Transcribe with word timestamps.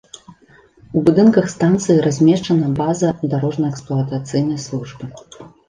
У 1.01 1.03
будынках 1.09 1.45
станцыі 1.55 1.99
размешчана 2.07 2.71
база 2.81 3.13
дарожна-эксплуатацыйнай 3.37 4.59
службы. 4.69 5.03